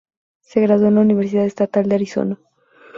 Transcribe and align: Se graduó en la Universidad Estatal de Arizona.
Se 0.39 0.59
graduó 0.61 0.87
en 0.87 0.95
la 0.95 1.01
Universidad 1.01 1.45
Estatal 1.45 1.87
de 1.87 1.93
Arizona. 1.93 2.39